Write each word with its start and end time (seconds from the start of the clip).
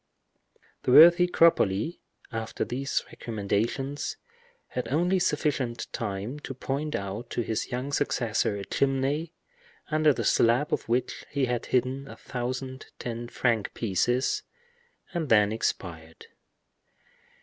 The 0.81 0.91
worthy 0.91 1.27
Cropoli, 1.27 1.99
after 2.31 2.65
these 2.65 3.03
recommendations, 3.09 4.17
had 4.69 4.87
only 4.87 5.19
sufficient 5.19 5.93
time 5.93 6.39
to 6.39 6.55
point 6.55 6.95
out 6.95 7.29
to 7.29 7.41
his 7.41 7.71
young 7.71 7.91
successor 7.91 8.55
a 8.55 8.65
chimney, 8.65 9.35
under 9.91 10.11
the 10.11 10.23
slab 10.25 10.73
of 10.73 10.89
which 10.89 11.23
he 11.29 11.45
had 11.45 11.67
hidden 11.67 12.07
a 12.07 12.15
thousand 12.15 12.87
ten 12.97 13.27
franc 13.27 13.75
pieces, 13.75 14.41
and 15.13 15.29
then 15.29 15.51
expired. 15.51 16.25